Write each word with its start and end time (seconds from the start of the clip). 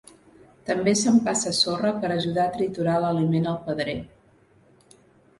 També 0.67 0.93
s'empassa 0.99 1.51
sorra 1.57 1.91
per 2.05 2.09
ajudar 2.15 2.45
a 2.49 2.53
triturar 2.55 2.95
l'aliment 3.03 3.45
al 3.51 3.59
pedrer. 3.69 3.95